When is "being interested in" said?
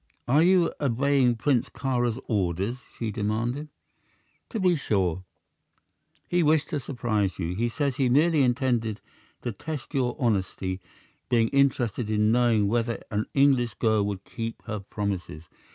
11.29-12.31